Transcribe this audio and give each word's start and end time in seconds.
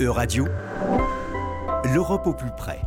E-Radio, 0.00 0.46
l'Europe 1.92 2.28
au 2.28 2.32
plus 2.32 2.52
près. 2.56 2.78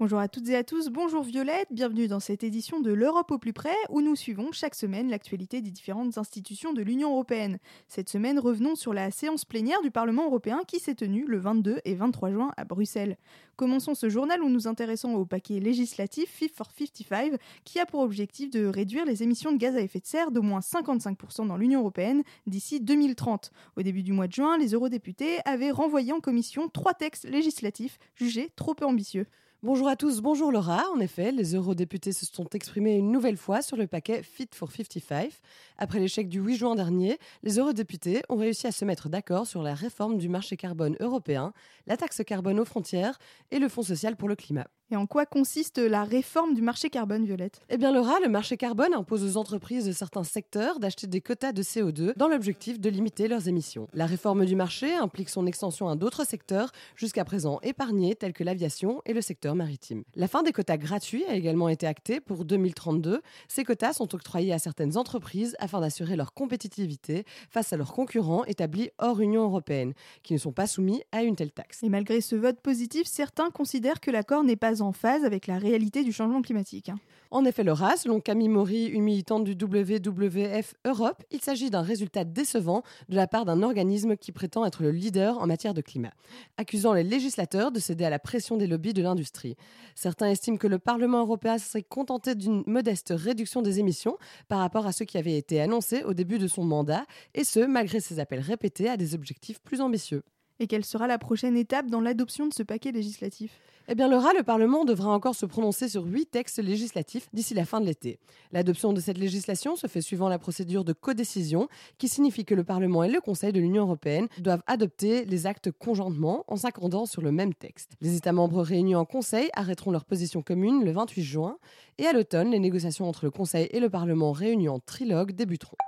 Bonjour 0.00 0.20
à 0.20 0.28
toutes 0.28 0.48
et 0.48 0.54
à 0.54 0.62
tous, 0.62 0.90
bonjour 0.90 1.24
Violette, 1.24 1.66
bienvenue 1.72 2.06
dans 2.06 2.20
cette 2.20 2.44
édition 2.44 2.78
de 2.78 2.92
l'Europe 2.92 3.32
au 3.32 3.38
plus 3.38 3.52
près 3.52 3.74
où 3.90 4.00
nous 4.00 4.14
suivons 4.14 4.52
chaque 4.52 4.76
semaine 4.76 5.10
l'actualité 5.10 5.60
des 5.60 5.72
différentes 5.72 6.18
institutions 6.18 6.72
de 6.72 6.82
l'Union 6.82 7.10
européenne. 7.10 7.58
Cette 7.88 8.08
semaine, 8.08 8.38
revenons 8.38 8.76
sur 8.76 8.94
la 8.94 9.10
séance 9.10 9.44
plénière 9.44 9.82
du 9.82 9.90
Parlement 9.90 10.26
européen 10.26 10.60
qui 10.68 10.78
s'est 10.78 10.94
tenue 10.94 11.26
le 11.26 11.38
22 11.38 11.80
et 11.84 11.96
23 11.96 12.30
juin 12.30 12.52
à 12.56 12.64
Bruxelles. 12.64 13.16
Commençons 13.56 13.96
ce 13.96 14.08
journal 14.08 14.40
où 14.40 14.48
nous 14.48 14.68
intéressons 14.68 15.14
au 15.14 15.24
paquet 15.24 15.58
législatif 15.58 16.30
Fit 16.30 16.52
for 16.54 16.68
55 16.78 17.32
qui 17.64 17.80
a 17.80 17.86
pour 17.86 17.98
objectif 17.98 18.50
de 18.50 18.66
réduire 18.66 19.04
les 19.04 19.24
émissions 19.24 19.50
de 19.50 19.58
gaz 19.58 19.74
à 19.74 19.80
effet 19.80 19.98
de 19.98 20.06
serre 20.06 20.30
d'au 20.30 20.42
moins 20.42 20.60
55% 20.60 21.48
dans 21.48 21.56
l'Union 21.56 21.80
européenne 21.80 22.22
d'ici 22.46 22.78
2030. 22.78 23.50
Au 23.76 23.82
début 23.82 24.04
du 24.04 24.12
mois 24.12 24.28
de 24.28 24.32
juin, 24.32 24.58
les 24.58 24.74
eurodéputés 24.74 25.40
avaient 25.44 25.72
renvoyé 25.72 26.12
en 26.12 26.20
commission 26.20 26.68
trois 26.68 26.94
textes 26.94 27.28
législatifs 27.28 27.98
jugés 28.14 28.52
trop 28.54 28.76
peu 28.76 28.86
ambitieux. 28.86 29.26
Bonjour 29.64 29.88
à 29.88 29.96
tous, 29.96 30.20
bonjour 30.20 30.52
Laura. 30.52 30.84
En 30.94 31.00
effet, 31.00 31.32
les 31.32 31.56
eurodéputés 31.56 32.12
se 32.12 32.24
sont 32.24 32.48
exprimés 32.50 32.94
une 32.94 33.10
nouvelle 33.10 33.36
fois 33.36 33.60
sur 33.60 33.76
le 33.76 33.88
paquet 33.88 34.22
Fit 34.22 34.48
for 34.54 34.70
55. 34.70 35.32
Après 35.78 35.98
l'échec 35.98 36.28
du 36.28 36.38
8 36.38 36.58
juin 36.58 36.76
dernier, 36.76 37.18
les 37.42 37.58
eurodéputés 37.58 38.22
ont 38.28 38.36
réussi 38.36 38.68
à 38.68 38.72
se 38.72 38.84
mettre 38.84 39.08
d'accord 39.08 39.48
sur 39.48 39.64
la 39.64 39.74
réforme 39.74 40.16
du 40.16 40.28
marché 40.28 40.56
carbone 40.56 40.96
européen, 41.00 41.52
la 41.88 41.96
taxe 41.96 42.22
carbone 42.24 42.60
aux 42.60 42.64
frontières 42.64 43.18
et 43.50 43.58
le 43.58 43.68
Fonds 43.68 43.82
social 43.82 44.14
pour 44.14 44.28
le 44.28 44.36
climat. 44.36 44.68
Et 44.90 44.96
en 44.96 45.06
quoi 45.06 45.26
consiste 45.26 45.76
la 45.76 46.02
réforme 46.02 46.54
du 46.54 46.62
marché 46.62 46.88
carbone, 46.88 47.26
Violette? 47.26 47.60
Eh 47.68 47.76
bien, 47.76 47.92
Laura, 47.92 48.20
le 48.22 48.30
marché 48.30 48.56
carbone 48.56 48.94
impose 48.94 49.22
aux 49.22 49.38
entreprises 49.38 49.84
de 49.84 49.92
certains 49.92 50.24
secteurs 50.24 50.80
d'acheter 50.80 51.06
des 51.06 51.20
quotas 51.20 51.52
de 51.52 51.62
CO2 51.62 52.14
dans 52.16 52.28
l'objectif 52.28 52.80
de 52.80 52.88
limiter 52.88 53.28
leurs 53.28 53.48
émissions. 53.48 53.86
La 53.92 54.06
réforme 54.06 54.46
du 54.46 54.56
marché 54.56 54.94
implique 54.94 55.28
son 55.28 55.46
extension 55.46 55.90
à 55.90 55.96
d'autres 55.96 56.24
secteurs 56.24 56.72
jusqu'à 56.96 57.26
présent 57.26 57.60
épargnés, 57.62 58.14
tels 58.14 58.32
que 58.32 58.44
l'aviation 58.44 59.02
et 59.04 59.12
le 59.12 59.20
secteur 59.20 59.54
maritime. 59.54 60.04
La 60.14 60.26
fin 60.26 60.42
des 60.42 60.52
quotas 60.52 60.78
gratuits 60.78 61.26
a 61.26 61.34
également 61.34 61.68
été 61.68 61.86
actée 61.86 62.20
pour 62.20 62.46
2032. 62.46 63.20
Ces 63.46 63.64
quotas 63.64 63.92
sont 63.92 64.14
octroyés 64.14 64.54
à 64.54 64.58
certaines 64.58 64.96
entreprises 64.96 65.54
afin 65.58 65.82
d'assurer 65.82 66.16
leur 66.16 66.32
compétitivité 66.32 67.24
face 67.50 67.74
à 67.74 67.76
leurs 67.76 67.92
concurrents 67.92 68.46
établis 68.46 68.88
hors 68.96 69.20
Union 69.20 69.42
européenne, 69.42 69.92
qui 70.22 70.32
ne 70.32 70.38
sont 70.38 70.52
pas 70.52 70.66
soumis 70.66 71.02
à 71.12 71.24
une 71.24 71.36
telle 71.36 71.52
taxe. 71.52 71.82
Et 71.82 71.90
malgré 71.90 72.22
ce 72.22 72.36
vote 72.36 72.60
positif, 72.60 73.06
certains 73.06 73.50
considèrent 73.50 74.00
que 74.00 74.10
l'accord 74.10 74.44
n'est 74.44 74.56
pas 74.56 74.77
en 74.80 74.92
phase 74.92 75.24
avec 75.24 75.46
la 75.46 75.58
réalité 75.58 76.04
du 76.04 76.12
changement 76.12 76.42
climatique. 76.42 76.90
En 77.30 77.44
effet, 77.44 77.62
Laura, 77.62 77.96
selon 77.96 78.20
Camille 78.20 78.48
Maury, 78.48 78.86
une 78.86 79.02
militante 79.02 79.44
du 79.44 79.52
WWF 79.52 80.74
Europe, 80.86 81.22
il 81.30 81.42
s'agit 81.42 81.68
d'un 81.68 81.82
résultat 81.82 82.24
décevant 82.24 82.82
de 83.10 83.16
la 83.16 83.26
part 83.26 83.44
d'un 83.44 83.62
organisme 83.62 84.16
qui 84.16 84.32
prétend 84.32 84.64
être 84.64 84.82
le 84.82 84.90
leader 84.90 85.38
en 85.38 85.46
matière 85.46 85.74
de 85.74 85.82
climat, 85.82 86.12
accusant 86.56 86.94
les 86.94 87.02
législateurs 87.02 87.70
de 87.70 87.80
céder 87.80 88.04
à 88.04 88.10
la 88.10 88.18
pression 88.18 88.56
des 88.56 88.66
lobbies 88.66 88.94
de 88.94 89.02
l'industrie. 89.02 89.56
Certains 89.94 90.30
estiment 90.30 90.56
que 90.56 90.66
le 90.66 90.78
Parlement 90.78 91.20
européen 91.20 91.58
serait 91.58 91.82
contenté 91.82 92.34
d'une 92.34 92.62
modeste 92.66 93.12
réduction 93.14 93.60
des 93.60 93.78
émissions 93.78 94.16
par 94.48 94.60
rapport 94.60 94.86
à 94.86 94.92
ce 94.92 95.04
qui 95.04 95.18
avait 95.18 95.36
été 95.36 95.60
annoncé 95.60 96.04
au 96.04 96.14
début 96.14 96.38
de 96.38 96.48
son 96.48 96.64
mandat, 96.64 97.04
et 97.34 97.44
ce, 97.44 97.60
malgré 97.60 98.00
ses 98.00 98.20
appels 98.20 98.40
répétés 98.40 98.88
à 98.88 98.96
des 98.96 99.14
objectifs 99.14 99.60
plus 99.60 99.82
ambitieux. 99.82 100.22
Et 100.60 100.66
quelle 100.66 100.84
sera 100.84 101.06
la 101.06 101.18
prochaine 101.18 101.56
étape 101.56 101.86
dans 101.86 102.00
l'adoption 102.00 102.46
de 102.46 102.54
ce 102.54 102.62
paquet 102.62 102.92
législatif? 102.92 103.60
Eh 103.90 103.94
bien, 103.94 104.08
Laura, 104.08 104.34
le 104.36 104.42
Parlement 104.42 104.84
devra 104.84 105.08
encore 105.08 105.34
se 105.34 105.46
prononcer 105.46 105.88
sur 105.88 106.04
huit 106.04 106.26
textes 106.26 106.62
législatifs 106.62 107.28
d'ici 107.32 107.54
la 107.54 107.64
fin 107.64 107.80
de 107.80 107.86
l'été. 107.86 108.18
L'adoption 108.52 108.92
de 108.92 109.00
cette 109.00 109.16
législation 109.16 109.76
se 109.76 109.86
fait 109.86 110.02
suivant 110.02 110.28
la 110.28 110.38
procédure 110.38 110.84
de 110.84 110.92
codécision, 110.92 111.68
qui 111.96 112.06
signifie 112.06 112.44
que 112.44 112.54
le 112.54 112.64
Parlement 112.64 113.02
et 113.02 113.08
le 113.08 113.22
Conseil 113.22 113.50
de 113.50 113.60
l'Union 113.60 113.84
européenne 113.84 114.28
doivent 114.40 114.62
adopter 114.66 115.24
les 115.24 115.46
actes 115.46 115.70
conjointement 115.70 116.44
en 116.48 116.56
s'accordant 116.56 117.06
sur 117.06 117.22
le 117.22 117.32
même 117.32 117.54
texte. 117.54 117.92
Les 118.02 118.14
États 118.14 118.32
membres 118.32 118.60
réunis 118.60 118.94
en 118.94 119.06
Conseil 119.06 119.48
arrêteront 119.54 119.90
leur 119.90 120.04
position 120.04 120.42
commune 120.42 120.84
le 120.84 120.92
28 120.92 121.22
juin, 121.22 121.56
et 121.96 122.04
à 122.04 122.12
l'automne, 122.12 122.50
les 122.50 122.58
négociations 122.58 123.08
entre 123.08 123.24
le 123.24 123.30
Conseil 123.30 123.68
et 123.70 123.80
le 123.80 123.88
Parlement 123.88 124.32
réunis 124.32 124.68
en 124.68 124.80
trilogue 124.80 125.32
débuteront. 125.32 125.78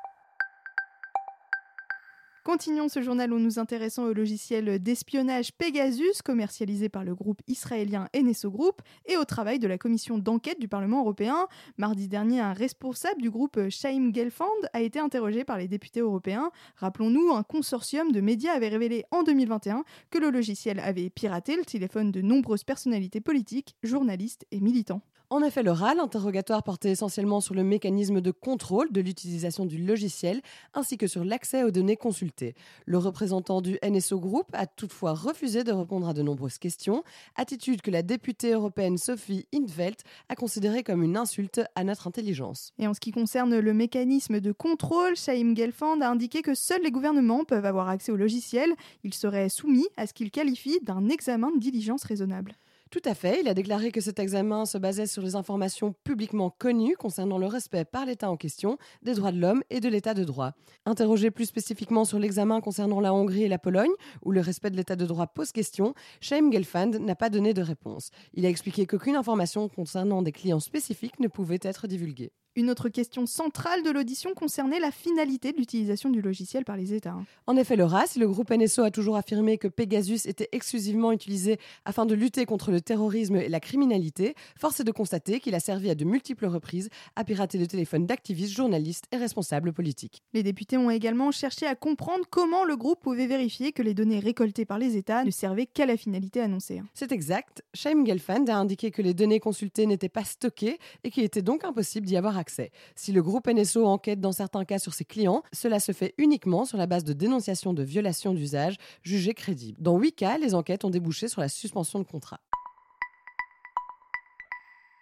Continuons 2.50 2.88
ce 2.88 3.00
journal 3.00 3.32
où 3.32 3.38
nous 3.38 3.60
intéressons 3.60 4.02
au 4.02 4.12
logiciel 4.12 4.80
d'espionnage 4.80 5.52
Pegasus, 5.52 6.20
commercialisé 6.24 6.88
par 6.88 7.04
le 7.04 7.14
groupe 7.14 7.40
israélien 7.46 8.08
NSO 8.12 8.50
Group, 8.50 8.82
et 9.06 9.16
au 9.16 9.24
travail 9.24 9.60
de 9.60 9.68
la 9.68 9.78
commission 9.78 10.18
d'enquête 10.18 10.58
du 10.58 10.66
Parlement 10.66 11.02
européen. 11.02 11.46
Mardi 11.78 12.08
dernier, 12.08 12.40
un 12.40 12.52
responsable 12.52 13.22
du 13.22 13.30
groupe 13.30 13.68
Shaim 13.68 14.10
Gelfand 14.12 14.48
a 14.72 14.80
été 14.80 14.98
interrogé 14.98 15.44
par 15.44 15.58
les 15.58 15.68
députés 15.68 16.00
européens. 16.00 16.50
Rappelons-nous, 16.74 17.30
un 17.30 17.44
consortium 17.44 18.10
de 18.10 18.20
médias 18.20 18.54
avait 18.54 18.66
révélé 18.66 19.04
en 19.12 19.22
2021 19.22 19.84
que 20.10 20.18
le 20.18 20.30
logiciel 20.30 20.80
avait 20.80 21.08
piraté 21.08 21.54
le 21.54 21.64
téléphone 21.64 22.10
de 22.10 22.20
nombreuses 22.20 22.64
personnalités 22.64 23.20
politiques, 23.20 23.76
journalistes 23.84 24.44
et 24.50 24.58
militants. 24.58 25.02
En 25.32 25.44
effet, 25.44 25.62
l'oral, 25.62 25.98
l'interrogatoire 25.98 26.64
portait 26.64 26.90
essentiellement 26.90 27.40
sur 27.40 27.54
le 27.54 27.62
mécanisme 27.62 28.20
de 28.20 28.32
contrôle 28.32 28.90
de 28.90 29.00
l'utilisation 29.00 29.64
du 29.64 29.78
logiciel 29.78 30.42
ainsi 30.74 30.98
que 30.98 31.06
sur 31.06 31.22
l'accès 31.22 31.62
aux 31.62 31.70
données 31.70 31.96
consultées. 31.96 32.56
Le 32.84 32.98
représentant 32.98 33.60
du 33.60 33.78
NSO 33.88 34.18
Group 34.18 34.48
a 34.52 34.66
toutefois 34.66 35.14
refusé 35.14 35.62
de 35.62 35.70
répondre 35.70 36.08
à 36.08 36.14
de 36.14 36.22
nombreuses 36.22 36.58
questions, 36.58 37.04
attitude 37.36 37.80
que 37.80 37.92
la 37.92 38.02
députée 38.02 38.54
européenne 38.54 38.98
Sophie 38.98 39.46
Intveld 39.54 39.98
a 40.28 40.34
considérée 40.34 40.82
comme 40.82 41.04
une 41.04 41.16
insulte 41.16 41.60
à 41.76 41.84
notre 41.84 42.08
intelligence. 42.08 42.72
Et 42.80 42.88
en 42.88 42.94
ce 42.94 42.98
qui 42.98 43.12
concerne 43.12 43.56
le 43.56 43.72
mécanisme 43.72 44.40
de 44.40 44.50
contrôle, 44.50 45.14
Shaim 45.14 45.54
Gelfand 45.54 46.00
a 46.00 46.10
indiqué 46.10 46.42
que 46.42 46.56
seuls 46.56 46.82
les 46.82 46.90
gouvernements 46.90 47.44
peuvent 47.44 47.66
avoir 47.66 47.88
accès 47.88 48.10
au 48.10 48.16
logiciel. 48.16 48.74
Il 49.04 49.14
serait 49.14 49.48
soumis 49.48 49.86
à 49.96 50.08
ce 50.08 50.12
qu'il 50.12 50.32
qualifie 50.32 50.80
d'un 50.82 51.08
examen 51.08 51.52
de 51.52 51.60
diligence 51.60 52.02
raisonnable. 52.02 52.56
Tout 52.90 53.02
à 53.04 53.14
fait. 53.14 53.40
Il 53.40 53.46
a 53.46 53.54
déclaré 53.54 53.92
que 53.92 54.00
cet 54.00 54.18
examen 54.18 54.66
se 54.66 54.76
basait 54.76 55.06
sur 55.06 55.22
les 55.22 55.36
informations 55.36 55.94
publiquement 56.02 56.50
connues 56.50 56.96
concernant 56.96 57.38
le 57.38 57.46
respect 57.46 57.84
par 57.84 58.04
l'État 58.04 58.28
en 58.28 58.36
question 58.36 58.78
des 59.02 59.14
droits 59.14 59.30
de 59.30 59.38
l'homme 59.38 59.62
et 59.70 59.78
de 59.78 59.88
l'État 59.88 60.12
de 60.12 60.24
droit. 60.24 60.54
Interrogé 60.86 61.30
plus 61.30 61.44
spécifiquement 61.44 62.04
sur 62.04 62.18
l'examen 62.18 62.60
concernant 62.60 62.98
la 62.98 63.14
Hongrie 63.14 63.44
et 63.44 63.48
la 63.48 63.60
Pologne, 63.60 63.92
où 64.24 64.32
le 64.32 64.40
respect 64.40 64.70
de 64.70 64.76
l'État 64.76 64.96
de 64.96 65.06
droit 65.06 65.28
pose 65.28 65.52
question, 65.52 65.94
Shaim 66.20 66.50
Gelfand 66.50 66.98
n'a 66.98 67.14
pas 67.14 67.30
donné 67.30 67.54
de 67.54 67.62
réponse. 67.62 68.10
Il 68.34 68.44
a 68.44 68.48
expliqué 68.48 68.86
qu'aucune 68.86 69.14
information 69.14 69.68
concernant 69.68 70.22
des 70.22 70.32
clients 70.32 70.58
spécifiques 70.58 71.20
ne 71.20 71.28
pouvait 71.28 71.60
être 71.62 71.86
divulguée. 71.86 72.32
Une 72.56 72.68
autre 72.68 72.88
question 72.88 73.26
centrale 73.26 73.84
de 73.84 73.90
l'audition 73.90 74.34
concernait 74.34 74.80
la 74.80 74.90
finalité 74.90 75.52
de 75.52 75.58
l'utilisation 75.58 76.10
du 76.10 76.20
logiciel 76.20 76.64
par 76.64 76.76
les 76.76 76.92
États. 76.92 77.16
En 77.46 77.56
effet, 77.56 77.76
Laura, 77.76 78.08
si 78.08 78.18
le 78.18 78.26
groupe 78.26 78.50
NSO 78.50 78.82
a 78.82 78.90
toujours 78.90 79.16
affirmé 79.16 79.56
que 79.56 79.68
Pegasus 79.68 80.26
était 80.26 80.48
exclusivement 80.50 81.12
utilisé 81.12 81.60
afin 81.84 82.06
de 82.06 82.14
lutter 82.16 82.46
contre 82.46 82.72
le 82.72 82.79
terrorisme 82.80 83.36
et 83.36 83.48
la 83.48 83.60
criminalité, 83.60 84.34
force 84.58 84.80
est 84.80 84.84
de 84.84 84.92
constater 84.92 85.40
qu'il 85.40 85.54
a 85.54 85.60
servi 85.60 85.90
à 85.90 85.94
de 85.94 86.04
multiples 86.04 86.46
reprises 86.46 86.88
à 87.16 87.24
pirater 87.24 87.58
le 87.58 87.66
téléphone 87.66 88.06
d'activistes, 88.06 88.54
journalistes 88.54 89.04
et 89.12 89.16
responsables 89.16 89.72
politiques. 89.72 90.22
Les 90.32 90.42
députés 90.42 90.76
ont 90.76 90.90
également 90.90 91.30
cherché 91.30 91.66
à 91.66 91.74
comprendre 91.74 92.24
comment 92.30 92.64
le 92.64 92.76
groupe 92.76 93.00
pouvait 93.00 93.26
vérifier 93.26 93.72
que 93.72 93.82
les 93.82 93.94
données 93.94 94.18
récoltées 94.18 94.64
par 94.64 94.78
les 94.78 94.96
États 94.96 95.24
ne 95.24 95.30
servaient 95.30 95.66
qu'à 95.66 95.86
la 95.86 95.96
finalité 95.96 96.40
annoncée. 96.40 96.82
C'est 96.94 97.12
exact. 97.12 97.62
Shaim 97.74 98.04
Gelfand 98.04 98.48
a 98.48 98.56
indiqué 98.56 98.90
que 98.90 99.02
les 99.02 99.14
données 99.14 99.40
consultées 99.40 99.86
n'étaient 99.86 100.08
pas 100.08 100.24
stockées 100.24 100.78
et 101.04 101.10
qu'il 101.10 101.24
était 101.24 101.42
donc 101.42 101.64
impossible 101.64 102.06
d'y 102.06 102.16
avoir 102.16 102.38
accès. 102.38 102.70
Si 102.94 103.12
le 103.12 103.22
groupe 103.22 103.48
NSO 103.48 103.84
enquête 103.86 104.20
dans 104.20 104.32
certains 104.32 104.64
cas 104.64 104.78
sur 104.78 104.94
ses 104.94 105.04
clients, 105.04 105.42
cela 105.52 105.80
se 105.80 105.92
fait 105.92 106.14
uniquement 106.18 106.64
sur 106.64 106.78
la 106.78 106.86
base 106.86 107.04
de 107.04 107.12
dénonciations 107.12 107.72
de 107.72 107.82
violations 107.82 108.34
d'usage 108.34 108.76
jugées 109.02 109.34
crédibles. 109.34 109.80
Dans 109.80 109.98
huit 109.98 110.12
cas, 110.12 110.38
les 110.38 110.54
enquêtes 110.54 110.84
ont 110.84 110.90
débouché 110.90 111.28
sur 111.28 111.40
la 111.40 111.48
suspension 111.48 111.98
de 111.98 112.04
contrat. 112.04 112.40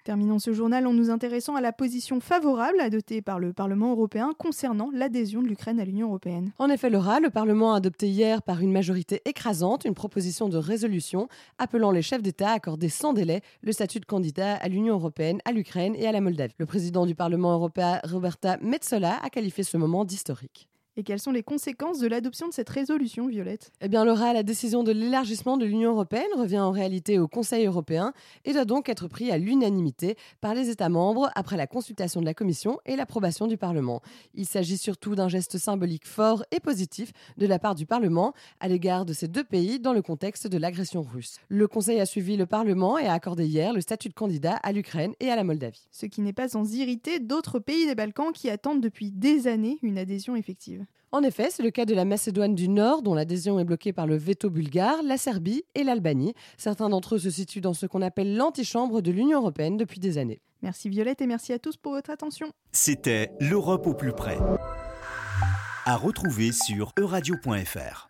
Terminons 0.09 0.39
ce 0.39 0.55
journal 0.55 0.87
en 0.87 0.95
nous 0.95 1.11
intéressant 1.11 1.55
à 1.55 1.61
la 1.61 1.71
position 1.71 2.19
favorable 2.19 2.81
adoptée 2.81 3.21
par 3.21 3.39
le 3.39 3.53
Parlement 3.53 3.91
européen 3.91 4.33
concernant 4.39 4.89
l'adhésion 4.91 5.43
de 5.43 5.49
l'Ukraine 5.49 5.79
à 5.79 5.85
l'Union 5.85 6.07
européenne. 6.07 6.51
En 6.59 6.71
effet, 6.71 6.89
Laura, 6.89 7.21
le 7.21 7.29
Parlement 7.29 7.75
a 7.75 7.77
adopté 7.77 8.09
hier 8.09 8.41
par 8.41 8.63
une 8.63 8.73
majorité 8.73 9.21
écrasante 9.27 9.85
une 9.85 9.93
proposition 9.93 10.49
de 10.49 10.57
résolution 10.57 11.29
appelant 11.59 11.91
les 11.91 12.01
chefs 12.01 12.23
d'État 12.23 12.53
à 12.53 12.55
accorder 12.55 12.89
sans 12.89 13.13
délai 13.13 13.43
le 13.61 13.71
statut 13.71 14.01
de 14.01 14.07
candidat 14.07 14.55
à 14.55 14.69
l'Union 14.69 14.95
européenne, 14.95 15.43
à 15.45 15.53
l'Ukraine 15.53 15.95
et 15.95 16.07
à 16.07 16.13
la 16.13 16.23
Moldavie. 16.23 16.55
Le 16.57 16.65
président 16.65 17.05
du 17.05 17.15
Parlement 17.15 17.53
européen, 17.53 18.01
Roberta 18.05 18.57
Metsola, 18.63 19.19
a 19.23 19.29
qualifié 19.29 19.63
ce 19.63 19.77
moment 19.77 20.07
d'historique. 20.07 20.71
Et 20.99 21.05
quelles 21.05 21.21
sont 21.21 21.31
les 21.31 21.45
conséquences 21.45 22.01
de 22.01 22.09
l'adoption 22.09 22.49
de 22.49 22.53
cette 22.53 22.69
résolution, 22.69 23.29
Violette? 23.29 23.71
Eh 23.81 23.87
bien, 23.87 24.05
Laura, 24.05 24.33
la 24.33 24.43
décision 24.43 24.83
de 24.83 24.91
l'élargissement 24.91 25.57
de 25.57 25.65
l'Union 25.65 25.93
européenne 25.93 26.27
revient 26.37 26.59
en 26.59 26.73
réalité 26.73 27.21
au 27.21 27.29
Conseil 27.29 27.67
européen 27.67 28.13
et 28.45 28.53
doit 28.53 28.65
donc 28.65 28.89
être 28.89 29.07
prise 29.07 29.31
à 29.31 29.39
l'unanimité 29.39 30.17
par 30.41 30.55
les 30.55 30.71
États 30.71 30.89
membres 30.89 31.31
après 31.37 31.57
la 31.57 31.69
consultation 31.69 32.19
de 32.21 32.27
la 32.27 32.35
Commission 32.35 32.81
et 32.85 32.97
l'approbation 32.97 33.47
du 33.47 33.57
Parlement. 33.57 34.03
Il 34.35 34.45
s'agit 34.45 34.77
surtout 34.77 35.15
d'un 35.15 35.29
geste 35.29 35.57
symbolique 35.57 36.05
fort 36.05 36.43
et 36.51 36.59
positif 36.59 37.13
de 37.37 37.47
la 37.47 37.61
part 37.61 37.77
du 37.77 37.87
Parlement 37.87 38.33
à 38.59 38.67
l'égard 38.67 39.05
de 39.05 39.13
ces 39.13 39.29
deux 39.29 39.45
pays 39.45 39.79
dans 39.79 39.93
le 39.93 40.03
contexte 40.03 40.49
de 40.49 40.59
l'agression 40.59 41.03
russe. 41.03 41.39
Le 41.49 41.69
Conseil 41.69 42.01
a 42.01 42.07
suivi 42.07 42.37
le 42.37 42.47
Parlement 42.47 42.99
et 42.99 43.07
a 43.07 43.13
accordé 43.13 43.47
hier 43.47 43.73
le 43.73 43.81
statut 43.81 44.09
de 44.09 44.15
candidat 44.15 44.57
à 44.65 44.73
l'Ukraine 44.73 45.15
et 45.21 45.31
à 45.31 45.37
la 45.37 45.45
Moldavie. 45.45 45.87
Ce 45.93 46.07
qui 46.07 46.23
n'est 46.23 46.33
pas 46.33 46.49
sans 46.49 46.75
irriter 46.75 47.21
d'autres 47.21 47.61
pays 47.61 47.87
des 47.87 47.95
Balkans 47.95 48.33
qui 48.33 48.51
attendent 48.51 48.81
depuis 48.81 49.13
des 49.13 49.47
années 49.47 49.79
une 49.83 49.97
adhésion 49.97 50.35
effective. 50.35 50.85
En 51.11 51.23
effet, 51.23 51.49
c'est 51.51 51.63
le 51.63 51.71
cas 51.71 51.87
de 51.87 51.95
la 51.95 52.05
Macédoine 52.05 52.55
du 52.55 52.69
Nord, 52.69 53.01
dont 53.01 53.15
l'adhésion 53.15 53.59
est 53.59 53.65
bloquée 53.65 53.95
par 53.95 54.07
le 54.07 54.17
veto 54.17 54.51
bulgare, 54.51 55.03
la 55.03 55.17
Serbie 55.17 55.65
et 55.75 55.83
l'Albanie. 55.83 56.35
Certains 56.59 56.91
d'entre 56.91 57.15
eux 57.15 57.19
se 57.19 57.31
situent 57.31 57.63
dans 57.63 57.73
ce 57.73 57.87
qu'on 57.87 58.03
appelle 58.03 58.37
l'antichambre 58.37 59.01
de 59.01 59.11
l'Union 59.11 59.41
européenne 59.41 59.79
depuis 59.79 60.01
des 60.01 60.19
années. 60.19 60.41
Merci 60.61 60.91
Violette 60.91 61.23
et 61.23 61.27
merci 61.27 61.53
à 61.55 61.59
tous 61.59 61.77
pour 61.77 61.93
votre 61.93 62.11
attention. 62.11 62.49
C'était 62.73 63.31
l'Europe 63.41 63.87
au 63.87 63.95
plus 63.95 64.13
près. 64.13 64.39
À 65.87 65.97
retrouver 65.97 66.53
sur 66.53 66.93
euradio.fr. 66.99 68.09